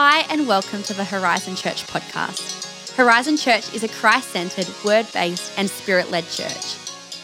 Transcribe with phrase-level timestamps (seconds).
[0.00, 2.94] Hi, and welcome to the Horizon Church podcast.
[2.94, 6.76] Horizon Church is a Christ centered, word based, and spirit led church.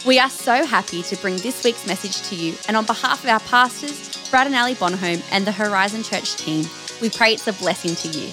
[0.05, 3.31] We are so happy to bring this week's message to you, and on behalf of
[3.31, 6.65] our pastors, Brad and Ali Bonholm, and the Horizon Church team,
[7.01, 8.33] we pray it's a blessing to you.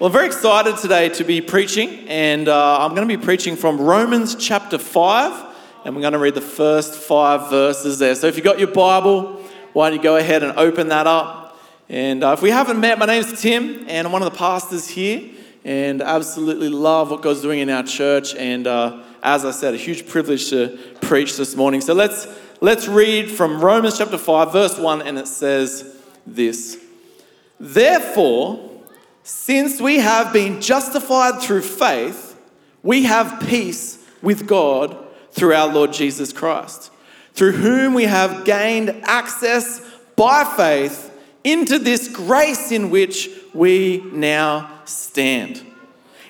[0.00, 3.56] Well, I'm very excited today to be preaching, and uh, I'm going to be preaching
[3.56, 8.14] from Romans chapter 5, and we're going to read the first five verses there.
[8.16, 9.42] So if you've got your Bible,
[9.72, 11.45] why don't you go ahead and open that up?
[11.88, 14.36] And uh, if we haven't met, my name is Tim, and I'm one of the
[14.36, 15.30] pastors here,
[15.64, 18.34] and absolutely love what God's doing in our church.
[18.34, 21.80] And uh, as I said, a huge privilege to preach this morning.
[21.80, 22.26] So let's
[22.60, 26.76] let's read from Romans chapter five, verse one, and it says this:
[27.60, 28.68] Therefore,
[29.22, 32.36] since we have been justified through faith,
[32.82, 34.96] we have peace with God
[35.30, 36.90] through our Lord Jesus Christ,
[37.32, 39.80] through whom we have gained access
[40.16, 41.12] by faith
[41.46, 45.64] into this grace in which we now stand.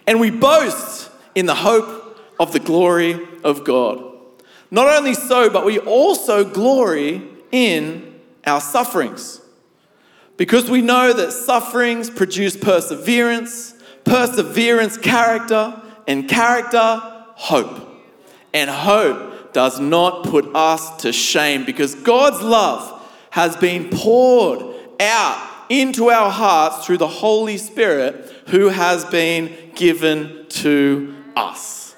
[0.06, 4.04] And we boast in the hope of the glory of God.
[4.70, 9.40] Not only so, but we also glory in our sufferings.
[10.36, 17.00] Because we know that sufferings produce perseverance, perseverance, character, and character,
[17.36, 17.88] hope.
[18.52, 22.92] And hope does not put us to shame because God's love
[23.30, 30.46] has been poured out into our hearts through the Holy Spirit who has been given
[30.48, 31.94] to us.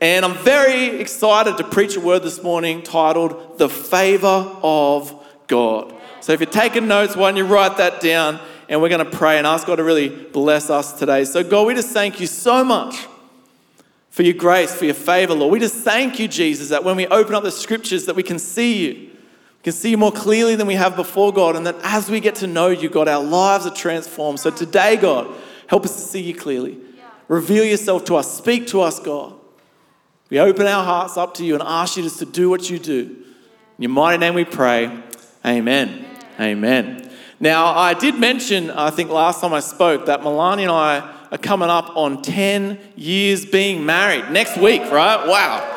[0.00, 5.94] And I'm very excited to preach a word this morning titled The Favor of God.
[6.20, 8.40] So if you're taking notes, why don't you write that down?
[8.68, 11.24] And we're going to pray and ask God to really bless us today.
[11.24, 13.06] So, God, we just thank you so much
[14.10, 15.52] for your grace, for your favor, Lord.
[15.52, 18.38] We just thank you, Jesus, that when we open up the scriptures, that we can
[18.38, 19.15] see you
[19.66, 22.46] can see more clearly than we have before, God, and that as we get to
[22.46, 24.38] know you, God, our lives are transformed.
[24.38, 25.34] So today, God,
[25.66, 26.78] help us to see you clearly.
[27.26, 28.32] Reveal yourself to us.
[28.32, 29.34] Speak to us, God.
[30.30, 32.78] We open our hearts up to you and ask you just to do what you
[32.78, 33.24] do.
[33.76, 34.84] In your mighty name we pray.
[34.84, 35.02] Amen.
[35.44, 36.06] Amen.
[36.38, 37.10] Amen.
[37.40, 41.38] Now, I did mention, I think last time I spoke, that Milani and I are
[41.38, 45.26] coming up on 10 years being married next week, right?
[45.26, 45.75] Wow.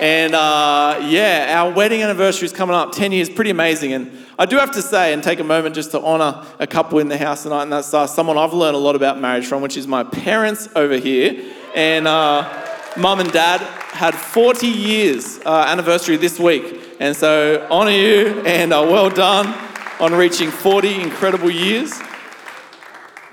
[0.00, 3.92] And uh, yeah, our wedding anniversary is coming up 10 years, pretty amazing.
[3.92, 7.00] And I do have to say and take a moment just to honor a couple
[7.00, 9.60] in the house tonight, and that's uh, someone I've learned a lot about marriage from,
[9.60, 11.44] which is my parents over here.
[11.74, 12.50] And uh,
[12.96, 16.96] mum and dad had 40 years uh, anniversary this week.
[16.98, 19.54] And so honor you and uh, well done
[20.00, 21.92] on reaching 40 incredible years.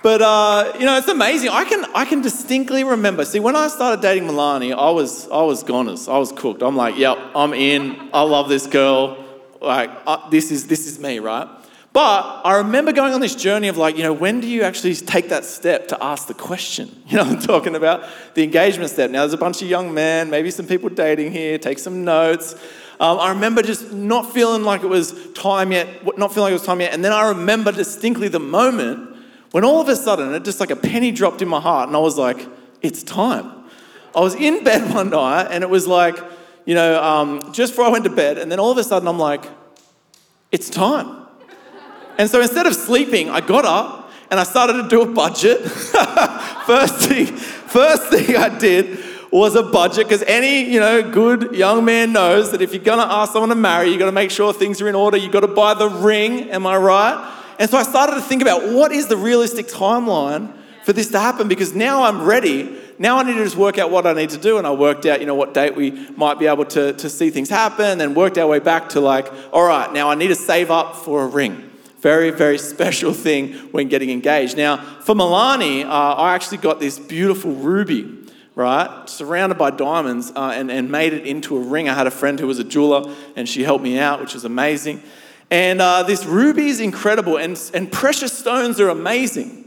[0.03, 1.50] But uh, you know, it's amazing.
[1.50, 3.25] I can I can distinctly remember.
[3.25, 6.08] See, when I started dating Milani, I was I was goners.
[6.08, 6.62] I was cooked.
[6.62, 8.09] I'm like, yep, I'm in.
[8.13, 9.24] I love this girl.
[9.59, 11.47] Like, uh, this is this is me, right?
[11.94, 14.94] But I remember going on this journey of like, you know, when do you actually
[14.94, 16.91] take that step to ask the question?
[17.08, 19.09] You know, I'm talking about the engagement step.
[19.09, 21.58] Now, there's a bunch of young men, maybe some people dating here.
[21.58, 22.53] Take some notes.
[23.00, 25.88] Um, I remember just not feeling like it was time yet,
[26.18, 26.94] not feeling like it was time yet.
[26.94, 29.16] And then I remember distinctly the moment
[29.52, 31.96] when all of a sudden, it just like a penny dropped in my heart, and
[31.96, 32.47] I was like,
[32.81, 33.52] it's time.
[34.16, 36.18] I was in bed one night, and it was like,
[36.66, 39.08] you know, um, just before I went to bed, and then all of a sudden,
[39.08, 39.46] I'm like,
[40.52, 41.25] it's time.
[42.18, 45.62] And so instead of sleeping, I got up and I started to do a budget.
[46.66, 49.00] first thing, first thing I did
[49.31, 53.03] was a budget because any you know good young man knows that if you're gonna
[53.03, 55.18] ask someone to marry, you got to make sure things are in order.
[55.18, 56.50] You got to buy the ring.
[56.50, 57.34] Am I right?
[57.59, 60.53] And so I started to think about what is the realistic timeline
[60.88, 62.78] for this to happen because now I'm ready.
[62.97, 64.57] Now I need to just work out what I need to do.
[64.57, 67.29] And I worked out, you know, what date we might be able to, to see
[67.29, 70.35] things happen, and worked our way back to like, all right, now I need to
[70.35, 71.69] save up for a ring.
[72.00, 74.56] Very, very special thing when getting engaged.
[74.56, 80.53] Now, for Milani, uh, I actually got this beautiful ruby, right, surrounded by diamonds, uh,
[80.56, 81.90] and, and made it into a ring.
[81.90, 84.46] I had a friend who was a jeweler, and she helped me out, which was
[84.46, 85.03] amazing.
[85.50, 89.66] And uh, this ruby is incredible, and, and precious stones are amazing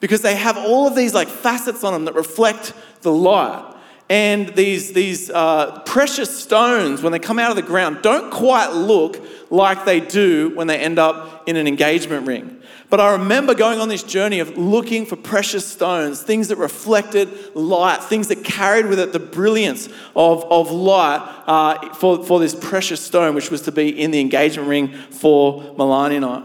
[0.00, 2.72] because they have all of these like facets on them that reflect
[3.02, 3.76] the light.
[4.08, 8.72] And these, these uh, precious stones, when they come out of the ground, don't quite
[8.72, 12.59] look like they do when they end up in an engagement ring.
[12.90, 17.54] But I remember going on this journey of looking for precious stones, things that reflected
[17.54, 22.52] light, things that carried with it the brilliance of, of light uh, for, for this
[22.54, 26.42] precious stone, which was to be in the engagement ring for Milani and I.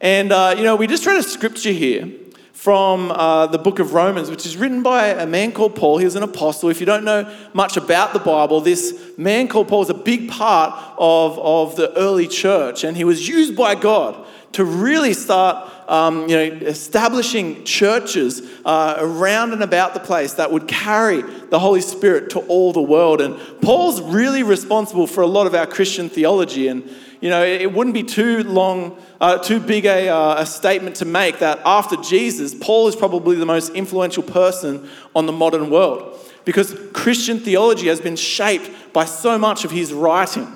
[0.00, 2.08] And, uh, you know, we just read a scripture here
[2.52, 5.98] from uh, the book of Romans, which is written by a man called Paul.
[5.98, 6.68] He was an apostle.
[6.68, 10.30] If you don't know much about the Bible, this man called Paul was a big
[10.30, 15.70] part of, of the early church, and he was used by God to really start
[15.88, 21.58] um, you know, establishing churches uh, around and about the place that would carry the
[21.58, 23.20] Holy Spirit to all the world.
[23.20, 26.68] And Paul's really responsible for a lot of our Christian theology.
[26.68, 26.88] And
[27.20, 31.04] you know, it wouldn't be too long, uh, too big a, uh, a statement to
[31.04, 36.18] make that after Jesus, Paul is probably the most influential person on the modern world
[36.44, 40.48] because Christian theology has been shaped by so much of his writing.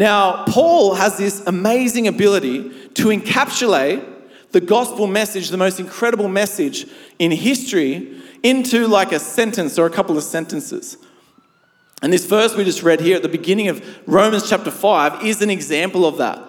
[0.00, 4.02] Now, Paul has this amazing ability to encapsulate
[4.50, 6.86] the gospel message, the most incredible message
[7.18, 10.96] in history, into like a sentence or a couple of sentences.
[12.00, 15.42] And this verse we just read here at the beginning of Romans chapter 5 is
[15.42, 16.42] an example of that.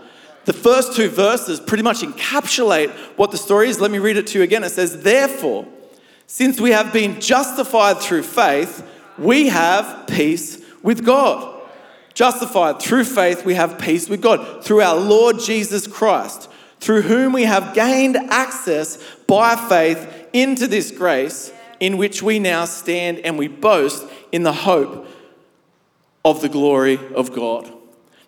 [0.45, 3.81] The first two verses pretty much encapsulate what the story is.
[3.81, 4.63] Let me read it to you again.
[4.63, 5.67] It says, Therefore,
[6.25, 11.60] since we have been justified through faith, we have peace with God.
[12.13, 16.49] Justified through faith, we have peace with God through our Lord Jesus Christ,
[16.79, 18.97] through whom we have gained access
[19.27, 24.53] by faith into this grace in which we now stand and we boast in the
[24.53, 25.07] hope
[26.23, 27.71] of the glory of God.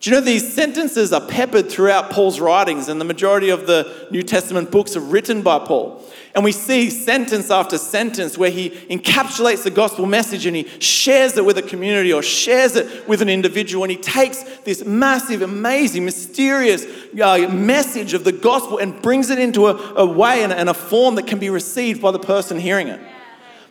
[0.03, 4.09] Do you know these sentences are peppered throughout Paul's writings, and the majority of the
[4.11, 6.03] New Testament books are written by Paul.
[6.35, 11.37] And we see sentence after sentence where he encapsulates the gospel message and he shares
[11.37, 13.85] it with a community or shares it with an individual.
[13.85, 16.85] And he takes this massive, amazing, mysterious
[17.21, 20.73] uh, message of the gospel and brings it into a, a way and, and a
[20.73, 22.99] form that can be received by the person hearing it.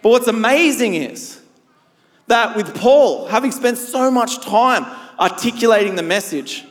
[0.01, 1.43] But what's amazing is
[2.29, 4.87] that with Paul, having spent so much time
[5.23, 6.65] articulating the message,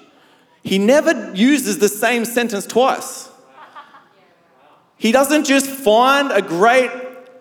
[0.61, 3.29] he never uses the same sentence twice.
[4.97, 6.91] He doesn't just find a great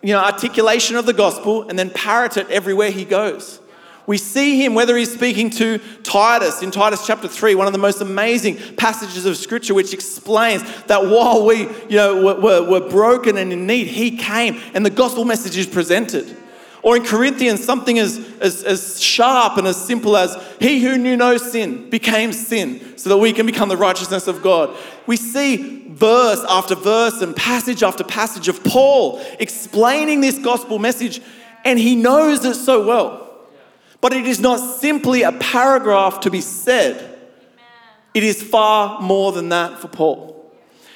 [0.02, 3.60] you know, articulation of the gospel and then parrot it everywhere he goes.
[4.06, 7.78] We see him, whether he's speaking to Titus in Titus chapter 3, one of the
[7.78, 12.88] most amazing passages of scripture, which explains that while we you know, were, were, were
[12.88, 16.36] broken and in need, he came and the gospel message is presented.
[16.82, 21.16] Or in Corinthians, something as, as, as sharp and as simple as, He who knew
[21.16, 24.76] no sin became sin so that we can become the righteousness of God.
[25.06, 31.20] We see verse after verse and passage after passage of Paul explaining this gospel message,
[31.64, 33.26] and he knows it so well.
[34.00, 37.18] But it is not simply a paragraph to be said,
[38.14, 40.52] it is far more than that for Paul.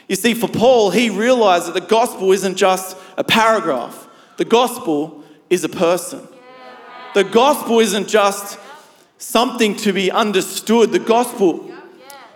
[0.09, 5.24] You see, for Paul, he realized that the gospel isn't just a paragraph, the gospel
[5.50, 6.26] is a person.
[7.14, 8.58] The gospel isn't just
[9.19, 11.73] something to be understood, the gospel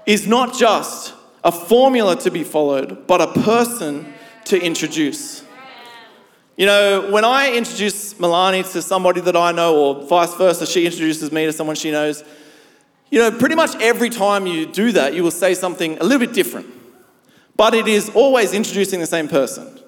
[0.07, 1.15] is not just
[1.45, 4.13] a formula to be followed, but a person
[4.47, 5.45] to introduce.
[6.57, 10.87] You know, when I introduce Milani to somebody that I know, or vice versa, she
[10.87, 12.25] introduces me to someone she knows,
[13.11, 16.19] you know, pretty much every time you do that, you will say something a little
[16.19, 16.67] bit different.
[17.57, 19.79] But it is always introducing the same person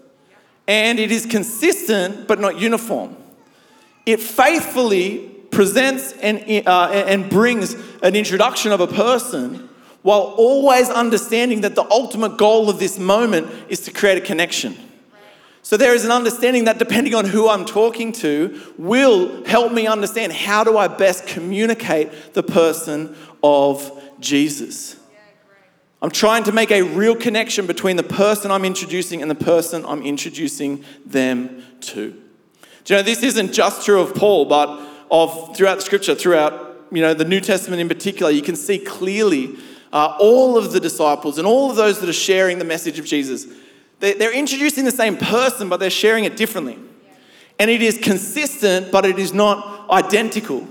[0.70, 3.16] and it is consistent but not uniform.
[4.06, 5.18] It faithfully
[5.50, 7.74] presents and, uh, and brings
[8.04, 9.68] an introduction of a person
[10.02, 14.76] while always understanding that the ultimate goal of this moment is to create a connection.
[15.62, 19.88] So there is an understanding that depending on who I'm talking to will help me
[19.88, 23.90] understand how do I best communicate the person of
[24.20, 24.99] Jesus.
[26.02, 29.84] I'm trying to make a real connection between the person I'm introducing and the person
[29.84, 32.12] I'm introducing them to.
[32.84, 34.80] Do you know, this isn't just true of Paul, but
[35.10, 38.78] of throughout the scripture, throughout you know, the New Testament in particular, you can see
[38.78, 39.56] clearly
[39.92, 43.04] uh, all of the disciples and all of those that are sharing the message of
[43.04, 43.46] Jesus.
[43.98, 46.78] They're, they're introducing the same person, but they're sharing it differently.
[47.58, 50.66] And it is consistent, but it is not identical.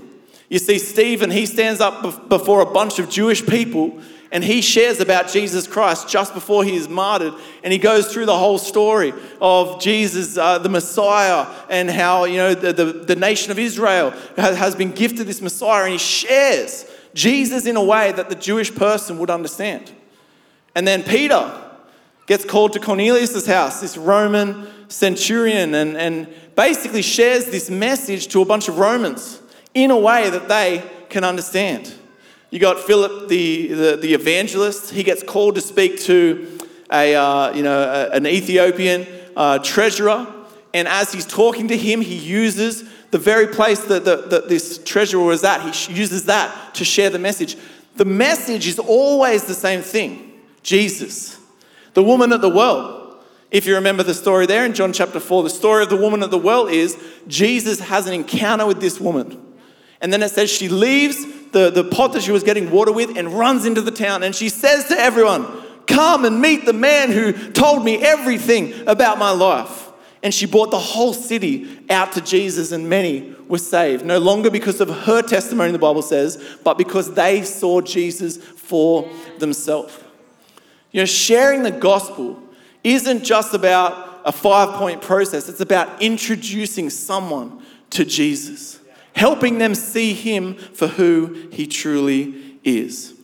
[0.48, 4.00] You see, Stephen, he stands up before a bunch of Jewish people
[4.32, 7.34] and he shares about Jesus Christ just before he is martyred.
[7.64, 12.36] And he goes through the whole story of Jesus, uh, the Messiah, and how, you
[12.36, 15.84] know, the, the, the nation of Israel has been gifted this Messiah.
[15.84, 19.90] And he shares Jesus in a way that the Jewish person would understand.
[20.76, 21.52] And then Peter
[22.26, 28.42] gets called to Cornelius' house, this Roman centurion, and, and basically shares this message to
[28.42, 29.42] a bunch of Romans
[29.74, 31.92] in a way that they can understand.
[32.50, 34.90] You got Philip, the, the, the evangelist.
[34.90, 36.58] He gets called to speak to
[36.92, 40.26] a, uh, you know, a, an Ethiopian uh, treasurer.
[40.74, 44.78] And as he's talking to him, he uses the very place that, that, that this
[44.84, 45.60] treasurer was at.
[45.62, 47.56] He uses that to share the message.
[47.96, 51.38] The message is always the same thing Jesus.
[51.94, 53.20] The woman at the well.
[53.50, 56.22] If you remember the story there in John chapter 4, the story of the woman
[56.22, 59.49] at the well is Jesus has an encounter with this woman.
[60.00, 63.16] And then it says she leaves the, the pot that she was getting water with
[63.16, 64.22] and runs into the town.
[64.22, 65.46] And she says to everyone,
[65.86, 69.90] Come and meet the man who told me everything about my life.
[70.22, 74.04] And she brought the whole city out to Jesus, and many were saved.
[74.04, 79.10] No longer because of her testimony, the Bible says, but because they saw Jesus for
[79.38, 79.98] themselves.
[80.92, 82.40] You know, sharing the gospel
[82.84, 88.79] isn't just about a five point process, it's about introducing someone to Jesus,
[89.14, 93.14] helping them see him for who he truly is.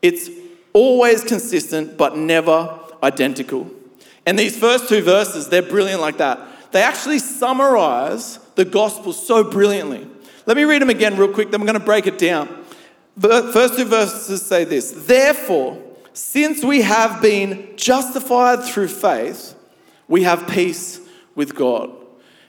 [0.00, 0.30] It's
[0.72, 3.70] always consistent, but never identical.
[4.26, 6.40] And these first two verses, they're brilliant like that.
[6.72, 10.06] They actually summarize the gospel so brilliantly.
[10.46, 12.64] Let me read them again, real quick, then we're going to break it down.
[13.16, 15.80] The first two verses say this Therefore,
[16.14, 19.54] since we have been justified through faith,
[20.08, 21.00] we have peace
[21.34, 21.90] with God.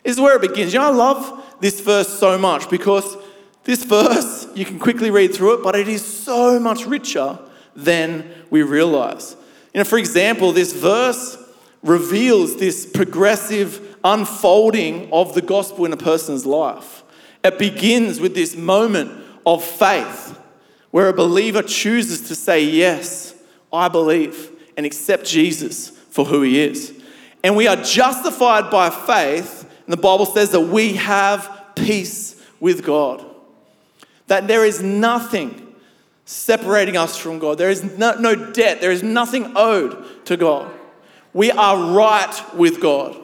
[0.04, 0.74] Is where it begins.
[0.74, 3.18] You know, I love this verse so much because
[3.64, 7.40] this verse, you can quickly read through it, but it is so much richer
[7.76, 9.36] than we realize.
[9.74, 11.38] You know, for example, this verse
[11.82, 17.04] reveals this progressive unfolding of the gospel in a person's life.
[17.44, 19.12] It begins with this moment
[19.46, 20.40] of faith
[20.92, 23.36] where a believer chooses to say, Yes,
[23.72, 26.94] I believe, and accept Jesus for who he is.
[27.44, 32.86] And we are justified by faith, and the Bible says that we have peace with
[32.86, 33.26] God.
[34.28, 35.76] That there is nothing
[36.26, 37.58] separating us from God.
[37.58, 40.72] There is no, no debt, there is nothing owed to God.
[41.34, 43.18] We are right with God.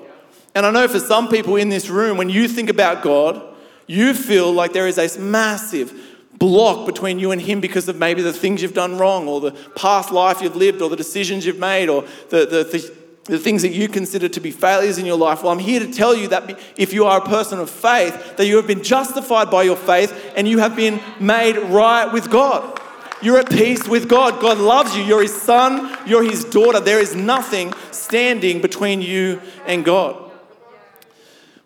[0.55, 3.41] And I know for some people in this room, when you think about God,
[3.87, 5.93] you feel like there is a massive
[6.33, 9.51] block between you and Him because of maybe the things you've done wrong, or the
[9.75, 12.98] past life you've lived, or the decisions you've made, or the, the, the,
[13.29, 15.43] the things that you consider to be failures in your life.
[15.43, 18.45] Well, I'm here to tell you that if you are a person of faith, that
[18.45, 22.79] you have been justified by your faith and you have been made right with God.
[23.21, 24.41] You're at peace with God.
[24.41, 25.03] God loves you.
[25.03, 26.79] You're His son, you're His daughter.
[26.79, 30.31] There is nothing standing between you and God.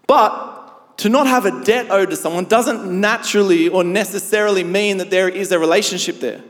[0.08, 5.10] But to not have a debt owed to someone doesn't naturally or necessarily mean that
[5.10, 6.41] there is a relationship there.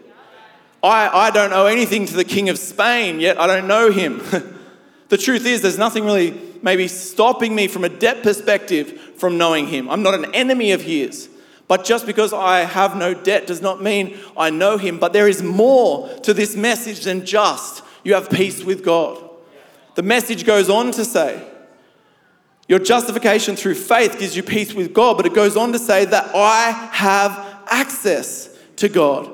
[0.82, 4.22] I, I don't owe anything to the King of Spain, yet I don't know him.
[5.14, 9.68] the truth is, there's nothing really maybe stopping me from a debt perspective from knowing
[9.68, 9.88] him.
[9.88, 11.30] I'm not an enemy of his.
[11.68, 14.98] But just because I have no debt does not mean I know him.
[14.98, 19.24] But there is more to this message than just you have peace with God.
[19.94, 21.48] The message goes on to say,
[22.68, 26.06] your justification through faith gives you peace with God, but it goes on to say
[26.06, 29.30] that I have access to God.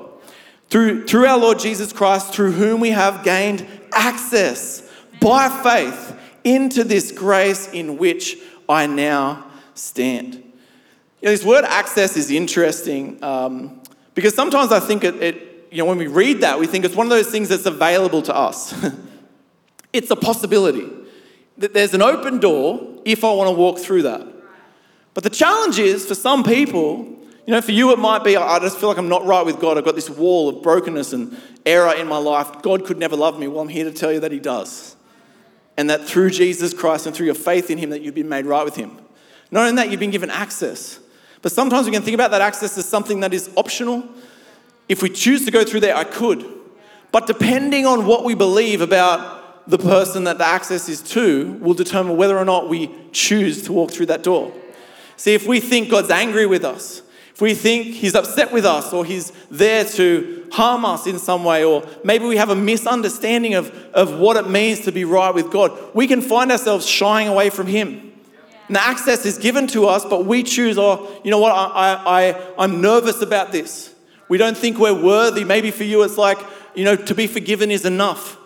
[0.68, 4.79] Through, through our Lord Jesus Christ, through whom we have gained access
[5.20, 10.34] by faith into this grace in which I now stand.
[10.34, 10.42] You
[11.26, 13.80] know, this word access is interesting um,
[14.14, 16.96] because sometimes I think it, it, you know, when we read that, we think it's
[16.96, 18.74] one of those things that's available to us.
[19.92, 20.88] It's a possibility
[21.58, 24.26] that there's an open door if I want to walk through that.
[25.14, 26.98] But the challenge is for some people,
[27.46, 29.58] you know, for you it might be, I just feel like I'm not right with
[29.58, 29.76] God.
[29.76, 31.36] I've got this wall of brokenness and
[31.66, 32.62] error in my life.
[32.62, 33.48] God could never love me.
[33.48, 34.94] Well, I'm here to tell you that He does.
[35.80, 38.44] And that through Jesus Christ and through your faith in Him, that you've been made
[38.44, 38.98] right with Him.
[39.50, 41.00] Not only that, you've been given access.
[41.40, 44.06] But sometimes we can think about that access as something that is optional.
[44.90, 46.44] If we choose to go through there, I could.
[47.12, 51.72] But depending on what we believe about the person that the access is to will
[51.72, 54.52] determine whether or not we choose to walk through that door.
[55.16, 57.00] See, if we think God's angry with us,
[57.40, 61.42] if we think He's upset with us, or He's there to harm us in some
[61.42, 65.34] way, or maybe we have a misunderstanding of, of what it means to be right
[65.34, 68.12] with God, we can find ourselves shying away from Him.
[68.66, 71.94] And the access is given to us, but we choose, oh, you know what, I,
[72.04, 73.94] I, I'm nervous about this.
[74.28, 75.42] We don't think we're worthy.
[75.42, 76.38] Maybe for you, it's like,
[76.74, 78.36] you know, to be forgiven is enough.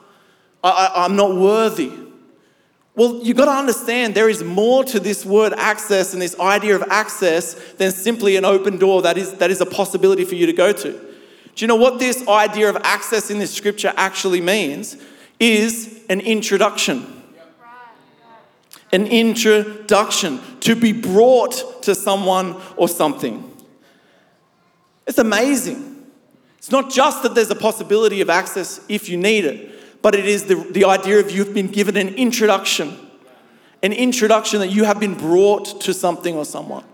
[0.63, 1.93] I, I, I, am not worthy.
[2.97, 6.77] Well, you've got to understand there is more to this word access and this idea
[6.77, 10.47] of access than simply an open door that is, that is a possibility for you
[10.47, 10.93] to go to.
[10.93, 14.97] Do you know what this idea of access in this scripture actually means?
[15.41, 17.23] Is an introduction.
[18.93, 23.51] An introduction to be brought to someone or something.
[25.09, 26.07] It's amazing.
[26.59, 29.74] It's not just that there's a possibility of access if you need it,
[30.05, 32.95] but it is the, the idea of you've been given an introduction,
[33.83, 36.85] an introduction that you have been brought to something or someone.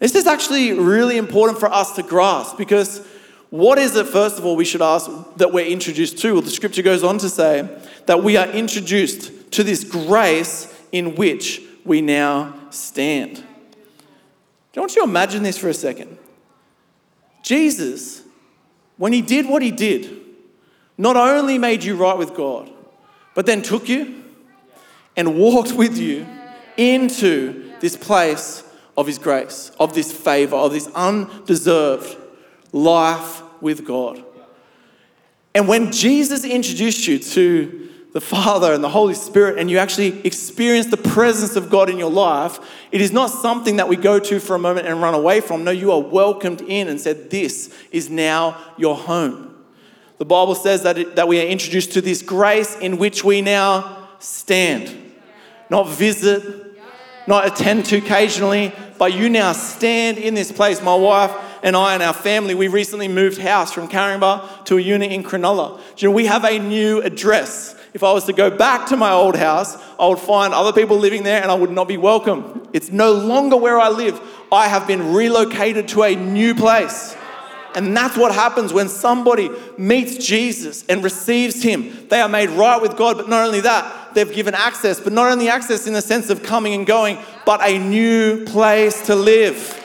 [0.00, 3.06] Is this is actually really important for us to grasp because
[3.50, 6.32] what is it, first of all, we should ask that we're introduced to?
[6.32, 7.68] Well, the scripture goes on to say
[8.06, 13.44] that we are introduced to this grace in which we now stand.
[14.74, 16.16] Want you imagine this for a second.
[17.42, 18.22] Jesus,
[18.96, 20.23] when he did what he did,
[20.96, 22.70] not only made you right with God,
[23.34, 24.22] but then took you
[25.16, 26.26] and walked with you
[26.76, 28.62] into this place
[28.96, 32.16] of his grace, of this favor, of this undeserved
[32.72, 34.22] life with God.
[35.54, 40.24] And when Jesus introduced you to the Father and the Holy Spirit, and you actually
[40.24, 42.60] experience the presence of God in your life,
[42.92, 45.64] it is not something that we go to for a moment and run away from.
[45.64, 49.53] No, you are welcomed in and said, This is now your home.
[50.18, 53.40] The Bible says that, it, that we are introduced to this grace in which we
[53.42, 55.12] now stand,
[55.70, 56.78] not visit,
[57.26, 60.80] not attend to occasionally, but you now stand in this place.
[60.82, 64.80] My wife and I and our family, we recently moved house from Caringbah to a
[64.80, 65.80] unit in Cronulla.
[65.96, 67.74] You know, we have a new address.
[67.92, 70.98] If I was to go back to my old house, I would find other people
[70.98, 72.68] living there and I would not be welcome.
[72.72, 74.20] It's no longer where I live.
[74.52, 77.16] I have been relocated to a new place.
[77.74, 82.06] And that's what happens when somebody meets Jesus and receives him.
[82.08, 85.32] They are made right with God, but not only that, they've given access, but not
[85.32, 89.80] only access in the sense of coming and going, but a new place to live.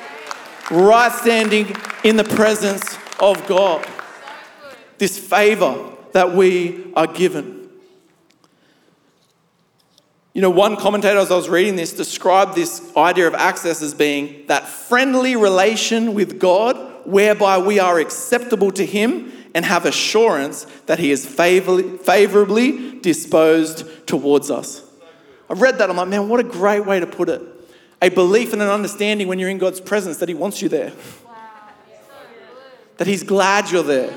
[0.70, 3.88] Right standing in the presence of God.
[5.00, 7.70] This favor that we are given.
[10.34, 13.96] You know, one commentator, as I was reading this, described this idea of access as
[13.96, 20.66] being that friendly relation with God whereby we are acceptable to Him and have assurance
[20.86, 24.84] that He is favorably disposed towards us.
[25.50, 27.42] I read that, I'm like, man, what a great way to put it.
[28.02, 30.94] A belief and an understanding when you're in God's presence that He wants you there,
[32.98, 34.14] that He's glad you're there,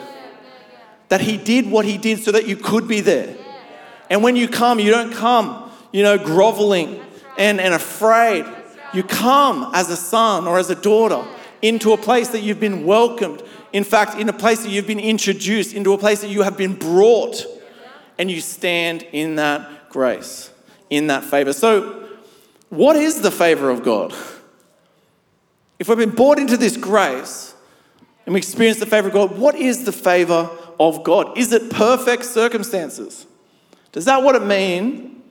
[1.09, 3.37] that He did what He did so that you could be there.
[4.11, 5.63] And when you come, you don't come
[5.93, 7.01] you know, groveling
[7.39, 8.45] and, and afraid.
[8.93, 11.25] You come as a son or as a daughter
[11.63, 13.43] into a place that you've been welcomed.
[13.73, 16.59] In fact, in a place that you've been introduced, into a place that you have
[16.59, 17.47] been brought,
[18.19, 20.51] and you stand in that grace,
[20.91, 21.53] in that favor.
[21.53, 22.09] So,
[22.69, 24.13] what is the favor of God?
[25.79, 27.55] If we've been brought into this grace
[28.25, 30.49] and we experience the favor of God, what is the favor
[30.79, 31.37] of God?
[31.37, 33.27] Is it perfect circumstances?
[33.91, 35.23] Does that what it mean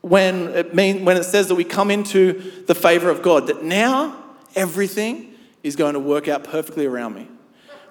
[0.00, 3.62] when it, mean, when it says that we come into the favor of God, that
[3.62, 4.16] now
[4.54, 5.33] everything
[5.64, 7.26] is going to work out perfectly around me.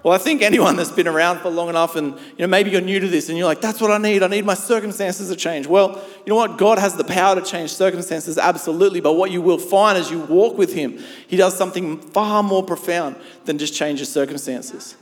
[0.04, 2.82] Well, I think anyone that's been around for long enough and you know maybe you're
[2.82, 4.22] new to this and you're like, that's what I need.
[4.22, 5.66] I need my circumstances to change.
[5.66, 6.58] Well, you know what?
[6.58, 9.00] God has the power to change circumstances, absolutely.
[9.00, 12.64] But what you will find as you walk with Him, He does something far more
[12.64, 14.98] profound than just change your circumstances.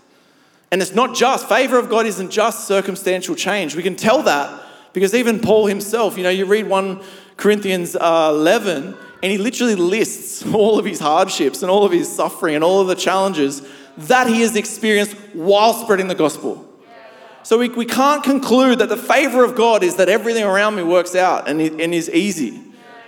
[0.71, 3.75] And it's not just, favor of God isn't just circumstantial change.
[3.75, 7.01] We can tell that because even Paul himself, you know, you read 1
[7.37, 12.13] Corinthians uh, 11, and he literally lists all of his hardships and all of his
[12.13, 13.61] suffering and all of the challenges
[13.97, 16.67] that he has experienced while spreading the gospel.
[17.43, 20.83] So we, we can't conclude that the favor of God is that everything around me
[20.83, 22.49] works out and, and is easy,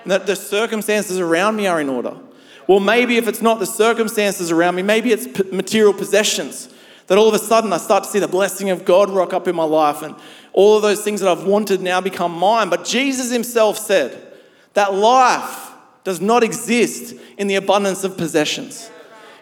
[0.04, 2.17] and that the circumstances around me are in order.
[2.67, 6.69] Well, maybe if it's not the circumstances around me, maybe it's material possessions.
[7.08, 9.47] That all of a sudden I start to see the blessing of God rock up
[9.47, 10.15] in my life and
[10.54, 12.69] all of those things that I've wanted now become mine.
[12.69, 14.17] But Jesus himself said
[14.73, 15.62] that life
[16.03, 18.89] does not exist in the abundance of possessions.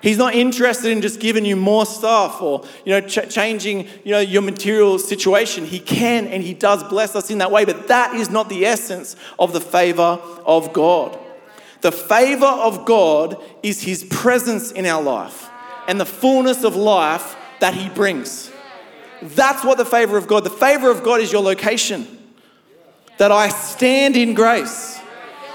[0.01, 4.11] He's not interested in just giving you more stuff or you know ch- changing you
[4.11, 5.65] know your material situation.
[5.65, 8.65] He can and he does bless us in that way, but that is not the
[8.65, 11.19] essence of the favor of God.
[11.81, 15.49] The favor of God is his presence in our life
[15.87, 18.51] and the fullness of life that he brings.
[19.21, 22.07] That's what the favor of God, the favor of God is your location.
[23.17, 24.99] That I stand in grace,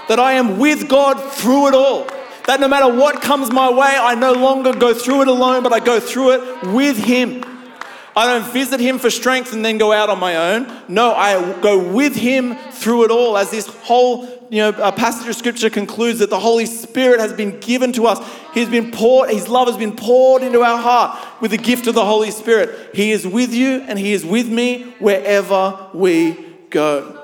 [0.07, 2.07] that I am with God through it all.
[2.47, 5.73] That no matter what comes my way, I no longer go through it alone, but
[5.73, 7.43] I go through it with Him.
[8.17, 10.81] I don't visit him for strength and then go out on my own.
[10.87, 13.37] No, I go with him through it all.
[13.37, 17.59] As this whole you know, passage of scripture concludes that the Holy Spirit has been
[17.59, 18.27] given to us.
[18.55, 21.93] He's been poured, his love has been poured into our heart with the gift of
[21.93, 22.95] the Holy Spirit.
[22.95, 27.16] He is with you and he is with me wherever we go.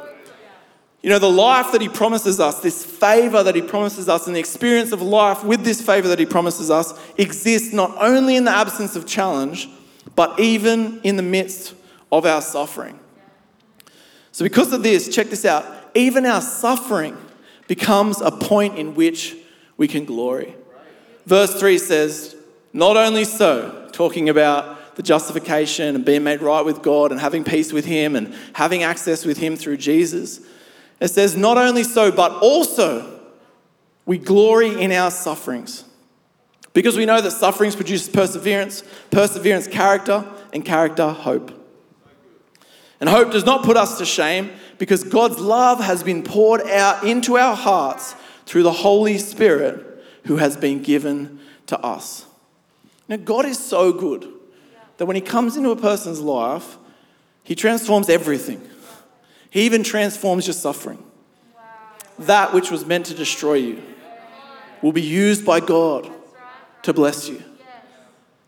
[1.03, 4.35] You know, the life that he promises us, this favor that he promises us, and
[4.35, 8.45] the experience of life with this favor that he promises us exists not only in
[8.45, 9.69] the absence of challenge
[10.15, 11.73] but even in the midst
[12.11, 12.99] of our suffering.
[14.31, 17.17] So, because of this, check this out even our suffering
[17.67, 19.35] becomes a point in which
[19.77, 20.55] we can glory.
[21.25, 22.35] Verse 3 says,
[22.71, 27.43] Not only so, talking about the justification and being made right with God and having
[27.43, 30.41] peace with Him and having access with Him through Jesus.
[31.03, 33.19] It says, Not only so, but also
[34.05, 35.83] we glory in our sufferings.
[36.71, 41.51] Because we know that sufferings produce perseverance, perseverance, character, and character, hope.
[43.01, 47.03] And hope does not put us to shame because God's love has been poured out
[47.03, 49.85] into our hearts through the Holy Spirit
[50.25, 51.37] who has been given
[51.67, 52.25] to us.
[53.09, 54.31] Now, God is so good
[54.97, 56.77] that when He comes into a person's life,
[57.43, 58.69] He transforms everything.
[59.53, 60.97] He even transforms your suffering.
[62.17, 63.83] That which was meant to destroy you
[64.81, 66.11] will be used by God
[66.81, 67.43] to bless you.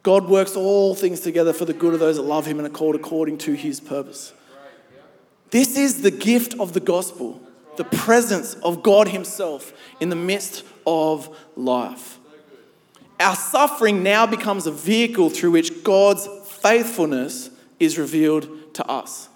[0.01, 2.71] God works all things together for the good of those that love Him and are
[2.71, 4.33] called according to His purpose.
[5.51, 7.39] This is the gift of the gospel,
[7.77, 12.17] the presence of God Himself in the midst of life.
[13.19, 19.29] Our suffering now becomes a vehicle through which God's faithfulness is revealed to us.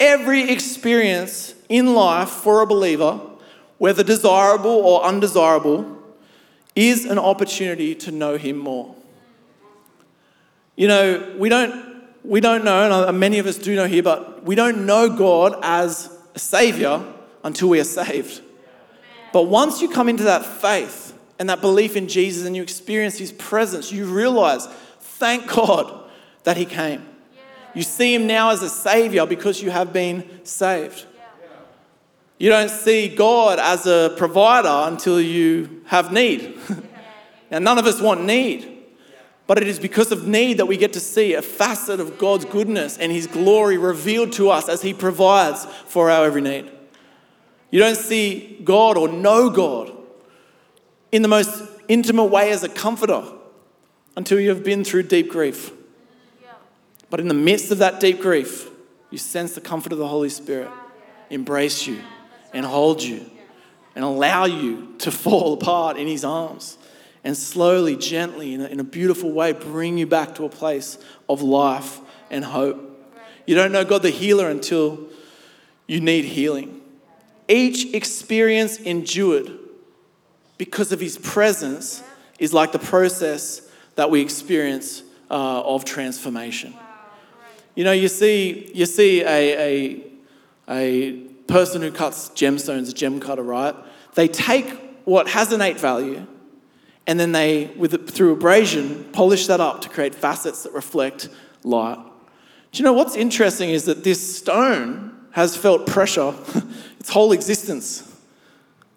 [0.00, 3.20] Every experience in life for a believer,
[3.78, 5.98] whether desirable or undesirable,
[6.74, 8.94] is an opportunity to know Him more.
[10.76, 14.42] You know, we don't, we don't know, and many of us do know here, but
[14.42, 17.00] we don't know God as a Savior
[17.44, 18.42] until we are saved.
[19.32, 23.18] But once you come into that faith and that belief in Jesus and you experience
[23.18, 24.66] His presence, you realize,
[24.98, 26.10] thank God
[26.42, 27.06] that He came.
[27.74, 31.06] You see Him now as a Savior because you have been saved.
[32.38, 36.58] You don't see God as a provider until you have need.
[37.50, 38.70] now, none of us want need.
[39.46, 42.44] But it is because of need that we get to see a facet of God's
[42.44, 46.70] goodness and His glory revealed to us as He provides for our every need.
[47.70, 49.92] You don't see God or know God
[51.12, 53.24] in the most intimate way as a comforter
[54.16, 55.72] until you have been through deep grief.
[57.10, 58.68] But in the midst of that deep grief,
[59.10, 60.70] you sense the comfort of the Holy Spirit
[61.30, 62.00] embrace you
[62.52, 63.24] and hold you
[63.94, 66.78] and allow you to fall apart in His arms
[67.24, 70.98] and slowly, gently, in a, in a beautiful way, bring you back to a place
[71.26, 72.90] of life and hope.
[73.46, 75.08] You don't know God the healer until
[75.86, 76.82] you need healing.
[77.48, 79.50] Each experience endured
[80.58, 82.02] because of His presence
[82.38, 83.62] is like the process
[83.96, 86.74] that we experience uh, of transformation.
[87.74, 90.04] You know, you see, you see a, a,
[90.68, 91.12] a
[91.46, 93.74] person who cuts gemstones, a gem cutter, right?
[94.14, 94.70] They take
[95.04, 96.26] what has innate value
[97.06, 101.28] and then they, with through abrasion, polish that up to create facets that reflect
[101.62, 101.98] light.
[102.72, 106.34] Do you know what's interesting is that this stone has felt pressure
[107.00, 108.10] its whole existence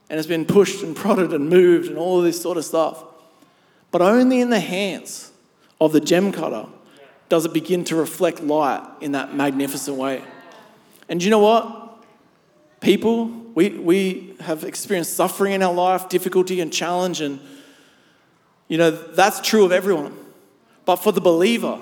[0.10, 3.04] and has been pushed and prodded and moved and all this sort of stuff.
[3.92, 5.32] But only in the hands
[5.82, 6.68] of the gem cutter
[7.30, 10.24] does it begin to reflect light in that magnificent way.
[11.10, 12.04] And you know what?
[12.80, 17.40] People, we, we have experienced suffering in our life, difficulty and challenge, and
[18.68, 20.16] you know, that's true of everyone.
[20.86, 21.82] But for the believer,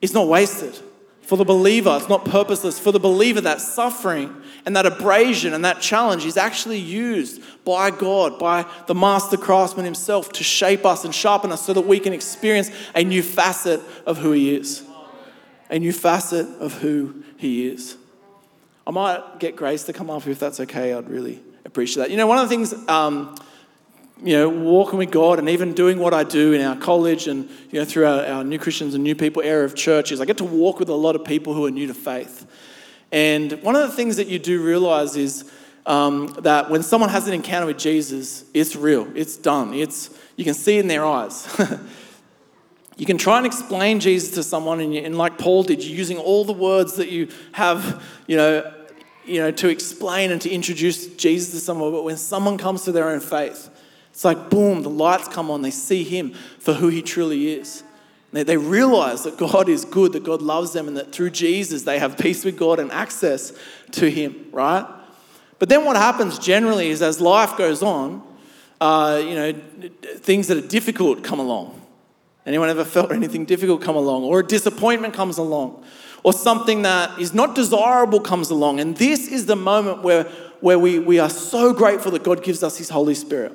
[0.00, 0.78] it's not wasted.
[1.22, 2.78] For the believer, it's not purposeless.
[2.78, 7.90] For the believer, that suffering and that abrasion and that challenge is actually used by
[7.90, 12.00] God, by the master craftsman himself to shape us and sharpen us so that we
[12.00, 14.82] can experience a new facet of who he is.
[15.70, 17.96] A new facet of who he is.
[18.86, 20.92] I might get Grace to come up if that's okay.
[20.92, 22.10] I'd really appreciate that.
[22.10, 23.36] You know, one of the things um,
[24.24, 27.48] you know, walking with God and even doing what I do in our college and,
[27.70, 30.38] you know, through our, our new Christians and new people era of churches, I get
[30.38, 32.46] to walk with a lot of people who are new to faith.
[33.10, 35.50] And one of the things that you do realize is
[35.86, 40.44] um, that when someone has an encounter with Jesus, it's real, it's done, it's, you
[40.44, 41.46] can see it in their eyes.
[42.96, 45.96] you can try and explain Jesus to someone, and, you, and like Paul did, you're
[45.96, 48.72] using all the words that you have, you know,
[49.24, 51.92] you know, to explain and to introduce Jesus to someone.
[51.92, 53.70] But when someone comes to their own faith,
[54.12, 55.62] it's like, boom, the lights come on.
[55.62, 57.82] They see him for who he truly is.
[58.32, 61.82] They, they realize that God is good, that God loves them, and that through Jesus
[61.82, 63.52] they have peace with God and access
[63.92, 64.86] to him, right?
[65.58, 68.22] But then what happens generally is as life goes on,
[68.80, 69.52] uh, you know,
[70.16, 71.80] things that are difficult come along.
[72.44, 74.24] Anyone ever felt anything difficult come along?
[74.24, 75.84] Or a disappointment comes along?
[76.24, 78.80] Or something that is not desirable comes along?
[78.80, 80.24] And this is the moment where,
[80.60, 83.52] where we, we are so grateful that God gives us His Holy Spirit.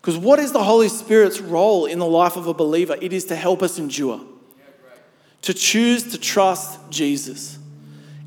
[0.00, 2.96] Because what is the Holy Spirit's role in the life of a believer?
[3.00, 4.20] It is to help us endure,
[5.42, 7.58] to choose to trust Jesus.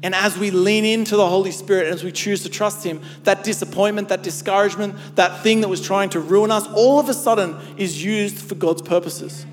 [0.04, 3.44] And as we lean into the Holy Spirit, as we choose to trust Him, that
[3.44, 7.56] disappointment, that discouragement, that thing that was trying to ruin us, all of a sudden
[7.78, 9.46] is used for God's purposes.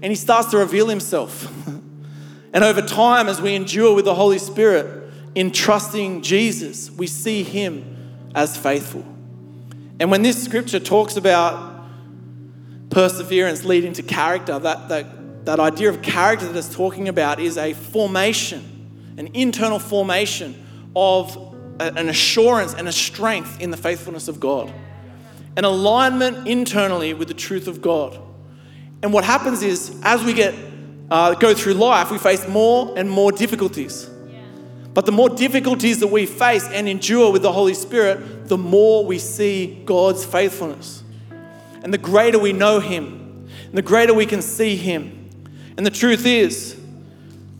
[0.00, 1.50] And He starts to reveal Himself.
[2.52, 5.02] and over time, as we endure with the Holy Spirit,
[5.34, 7.96] in trusting Jesus, we see him
[8.34, 9.04] as faithful.
[10.02, 11.86] And when this scripture talks about
[12.90, 17.56] perseverance leading to character, that, that, that idea of character that it's talking about is
[17.56, 20.60] a formation, an internal formation
[20.96, 24.72] of an assurance and a strength in the faithfulness of God,
[25.56, 28.18] an alignment internally with the truth of God.
[29.04, 30.52] And what happens is, as we get
[31.12, 34.10] uh, go through life, we face more and more difficulties.
[34.94, 39.04] But the more difficulties that we face and endure with the Holy Spirit, the more
[39.04, 41.02] we see God's faithfulness.
[41.82, 45.30] And the greater we know Him, and the greater we can see Him.
[45.76, 46.78] And the truth is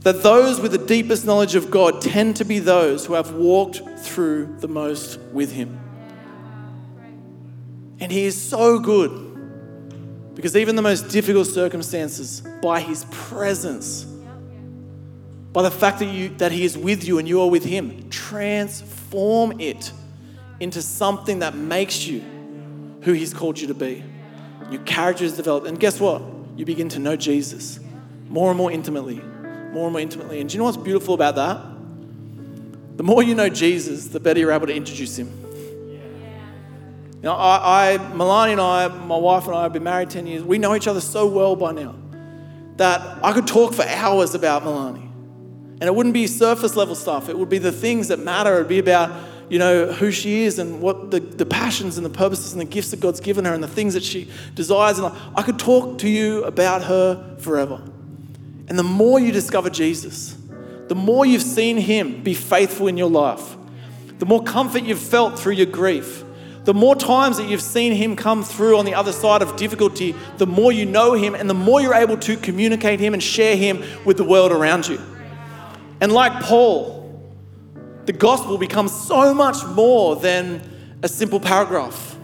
[0.00, 3.80] that those with the deepest knowledge of God tend to be those who have walked
[3.98, 5.78] through the most with Him.
[7.98, 14.06] And He is so good because even the most difficult circumstances, by His presence,
[15.52, 18.08] by the fact that, you, that He is with you and you are with Him,
[18.10, 19.92] transform it
[20.60, 22.20] into something that makes you
[23.02, 24.02] who He's called you to be.
[24.70, 25.66] Your character is developed.
[25.66, 26.22] And guess what?
[26.56, 27.80] You begin to know Jesus
[28.28, 29.20] more and more intimately,
[29.72, 30.40] more and more intimately.
[30.40, 31.60] And do you know what's beautiful about that?
[32.96, 35.28] The more you know Jesus, the better you're able to introduce Him.
[37.16, 40.26] You know, I, I, Milani and I, my wife and I have been married 10
[40.26, 40.42] years.
[40.42, 41.94] We know each other so well by now
[42.76, 45.11] that I could talk for hours about Milani.
[45.82, 47.28] And it wouldn't be surface level stuff.
[47.28, 48.54] It would be the things that matter.
[48.54, 49.10] It would be about,
[49.48, 52.66] you know, who she is and what the, the passions and the purposes and the
[52.66, 55.00] gifts that God's given her and the things that she desires.
[55.00, 57.82] And I could talk to you about her forever.
[58.68, 60.36] And the more you discover Jesus,
[60.86, 63.56] the more you've seen him be faithful in your life,
[64.20, 66.22] the more comfort you've felt through your grief,
[66.62, 70.14] the more times that you've seen him come through on the other side of difficulty,
[70.36, 73.56] the more you know him and the more you're able to communicate him and share
[73.56, 75.00] him with the world around you.
[76.02, 77.08] And like Paul,
[78.06, 80.60] the gospel becomes so much more than
[81.00, 82.18] a simple paragraph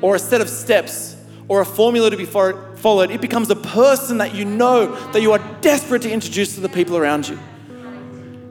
[0.00, 1.14] or a set of steps
[1.46, 3.10] or a formula to be followed.
[3.10, 6.70] It becomes a person that you know that you are desperate to introduce to the
[6.70, 7.38] people around you.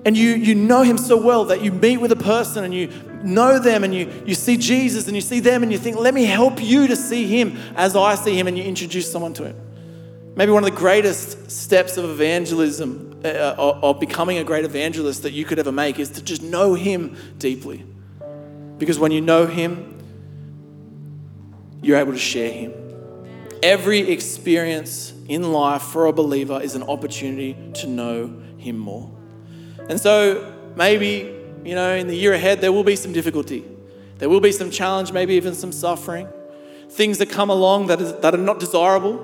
[0.06, 2.92] And you, you know him so well that you meet with a person and you
[3.24, 6.14] know them and you, you see Jesus and you see them and you think, let
[6.14, 9.46] me help you to see him as I see him, and you introduce someone to
[9.46, 9.56] him.
[10.36, 15.32] Maybe one of the greatest steps of evangelism uh, of becoming a great evangelist that
[15.32, 17.86] you could ever make is to just know Him deeply.
[18.78, 19.98] Because when you know Him,
[21.82, 22.74] you're able to share Him.
[23.64, 28.28] Every experience in life for a believer is an opportunity to know
[28.58, 29.12] Him more.
[29.90, 33.66] And so maybe, you know, in the year ahead, there will be some difficulty.
[34.20, 36.28] There will be some challenge, maybe even some suffering,
[36.90, 39.20] things that come along that, is, that are not desirable,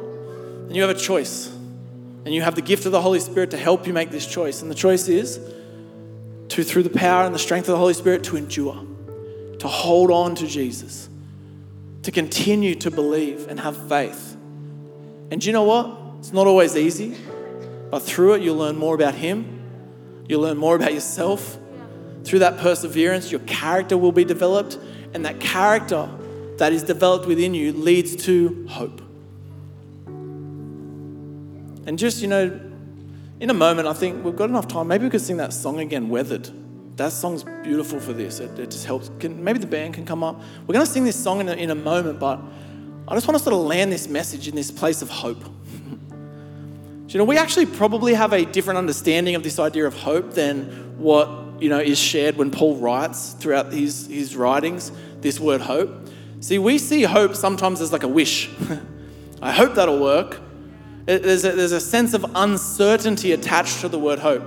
[0.66, 1.53] and you have a choice.
[2.26, 4.62] And you have the gift of the Holy Spirit to help you make this choice.
[4.62, 5.40] And the choice is
[6.50, 8.86] to, through the power and the strength of the Holy Spirit, to endure,
[9.60, 11.10] to hold on to Jesus,
[12.04, 14.38] to continue to believe and have faith.
[15.32, 16.00] And do you know what?
[16.20, 17.18] It's not always easy,
[17.92, 19.62] but through it, you'll learn more about Him,
[20.30, 21.58] you'll learn more about yourself.
[22.24, 24.80] Through that perseverance, your character will be developed,
[25.14, 26.10] and that character
[26.58, 29.02] that is developed within you leads to hope.
[31.86, 32.60] And just, you know,
[33.40, 34.88] in a moment, I think we've got enough time.
[34.88, 36.50] Maybe we could sing that song again, Weathered.
[36.96, 38.40] That song's beautiful for this.
[38.40, 39.10] It, it just helps.
[39.20, 40.40] Can, maybe the band can come up.
[40.68, 42.40] We're going to sing this song in a, in a moment, but
[43.08, 45.44] I just want to sort of land this message in this place of hope.
[47.08, 50.98] you know, we actually probably have a different understanding of this idea of hope than
[50.98, 56.08] what, you know, is shared when Paul writes throughout his, his writings, this word hope.
[56.40, 58.50] See, we see hope sometimes as like a wish.
[59.42, 60.40] I hope that'll work.
[61.06, 64.44] There's a, there's a sense of uncertainty attached to the word hope.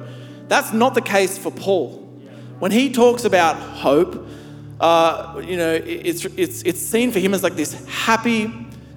[0.49, 2.03] That's not the case for Paul.
[2.59, 4.27] When he talks about hope,
[4.81, 8.53] uh, you know, it's, it's, it's seen for him as like this happy,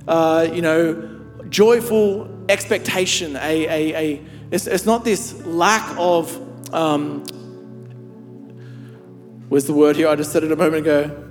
[0.07, 1.19] uh, you know,
[1.49, 3.35] joyful expectation.
[3.35, 7.25] A, a, a, it's, it's not this lack of, um,
[9.49, 10.07] where's the word here?
[10.07, 11.25] I just said it a moment ago.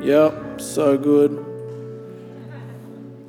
[0.00, 1.47] Yep, so good.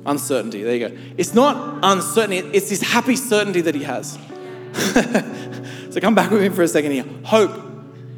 [0.06, 0.96] Uncertainty, there you go.
[1.18, 4.18] It's not uncertainty, it's this happy certainty that he has.
[5.90, 7.04] so come back with me for a second here.
[7.24, 7.68] Hope.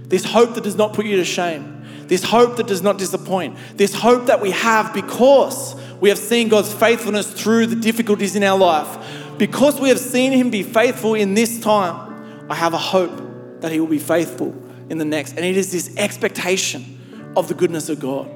[0.08, 1.84] This hope that does not put you to shame.
[2.06, 3.56] This hope that does not disappoint.
[3.76, 8.42] This hope that we have because we have seen God's faithfulness through the difficulties in
[8.42, 9.38] our life.
[9.38, 13.72] Because we have seen Him be faithful in this time, I have a hope that
[13.72, 14.54] He will be faithful
[14.90, 15.36] in the next.
[15.36, 18.30] And it is this expectation of the goodness of God.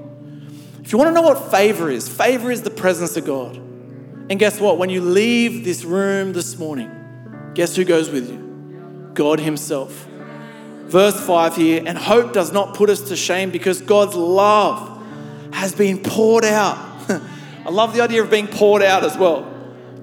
[0.86, 3.56] If you want to know what favor is, favor is the presence of God.
[3.56, 4.78] And guess what?
[4.78, 6.88] When you leave this room this morning,
[7.54, 9.10] guess who goes with you?
[9.12, 10.06] God Himself.
[10.84, 15.04] verse 5 here, and hope does not put us to shame because God's love
[15.52, 16.78] has been poured out.
[17.66, 19.52] I love the idea of being poured out as well,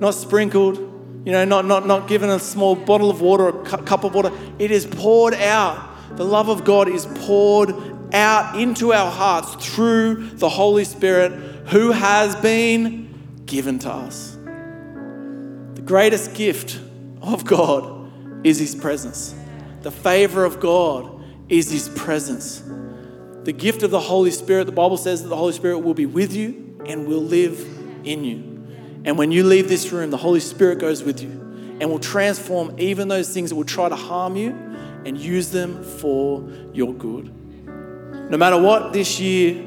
[0.01, 0.79] not sprinkled,
[1.23, 4.13] you know, not, not, not given a small bottle of water or a cup of
[4.13, 4.33] water.
[4.59, 5.91] It is poured out.
[6.17, 11.31] The love of God is poured out into our hearts through the Holy Spirit
[11.67, 14.37] who has been given to us.
[15.75, 16.79] The greatest gift
[17.21, 18.11] of God
[18.45, 19.33] is His presence.
[19.81, 22.63] The favor of God is His presence.
[23.43, 26.05] The gift of the Holy Spirit, the Bible says that the Holy Spirit will be
[26.05, 27.59] with you and will live
[28.05, 28.65] in you.
[29.05, 31.29] And when you leave this room, the Holy Spirit goes with you
[31.81, 34.51] and will transform even those things that will try to harm you
[35.05, 37.33] and use them for your good.
[38.33, 39.63] No matter what this year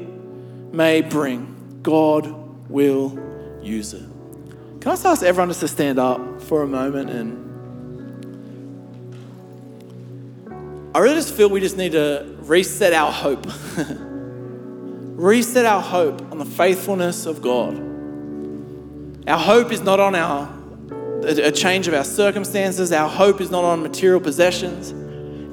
[0.73, 2.27] may bring, God
[2.69, 3.17] will
[3.61, 4.03] use it.
[4.81, 7.45] Can I just ask everyone just to stand up for a moment and
[10.93, 13.47] I really just feel we just need to reset our hope.
[15.15, 17.73] reset our hope on the faithfulness of God.
[19.29, 20.53] Our hope is not on our
[21.23, 22.91] a change of our circumstances.
[22.91, 24.93] Our hope is not on material possessions.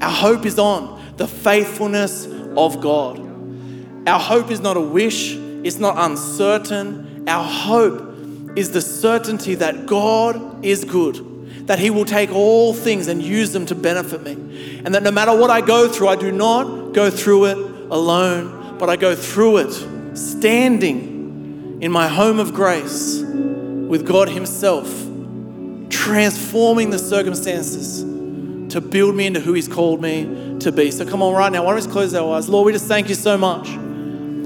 [0.02, 3.20] Our hope is on the faithfulness of God.
[4.06, 7.24] Our hope is not a wish, it's not uncertain.
[7.26, 11.34] Our hope is the certainty that God is good
[11.66, 14.82] that He will take all things and use them to benefit me.
[14.84, 17.56] And that no matter what I go through, I do not go through it
[17.90, 24.88] alone, but I go through it standing in my home of grace with God Himself,
[25.88, 28.02] transforming the circumstances
[28.74, 30.90] to build me into who He's called me to be.
[30.90, 32.48] So come on, right now, why don't we just close our eyes?
[32.48, 33.68] Lord, we just thank you so much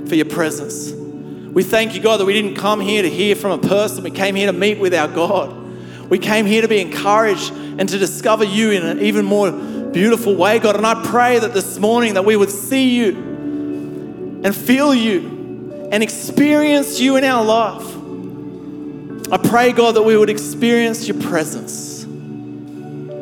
[0.06, 0.92] for your presence.
[0.92, 4.10] We thank you, God, that we didn't come here to hear from a person, we
[4.10, 5.56] came here to meet with our God.
[6.10, 10.34] We came here to be encouraged and to discover you in an even more beautiful
[10.34, 10.76] way, God.
[10.76, 13.16] And I pray that this morning that we would see you
[14.44, 19.32] and feel you and experience you in our life.
[19.32, 21.97] I pray, God, that we would experience your presence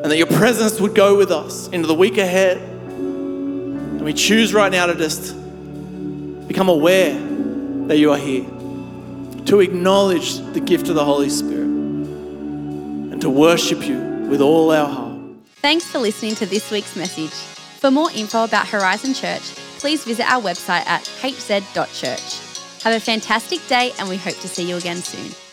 [0.06, 2.58] and that your presence would go with us into the week ahead.
[2.58, 5.34] And we choose right now to just
[6.46, 7.12] become aware
[7.88, 8.44] that you are here,
[9.46, 13.98] to acknowledge the gift of the Holy Spirit and to worship you
[14.30, 15.18] with all our heart.
[15.56, 17.32] Thanks for listening to this week's message.
[17.80, 19.42] For more info about Horizon Church,
[19.80, 22.82] please visit our website at hz.church.
[22.84, 25.45] Have a fantastic day, and we hope to see you again soon.